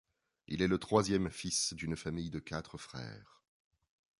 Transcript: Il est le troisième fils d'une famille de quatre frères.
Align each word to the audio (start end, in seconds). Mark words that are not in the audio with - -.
Il 0.47 0.63
est 0.63 0.67
le 0.67 0.79
troisième 0.79 1.29
fils 1.29 1.75
d'une 1.75 1.95
famille 1.95 2.31
de 2.31 2.39
quatre 2.39 2.79
frères. 2.79 3.43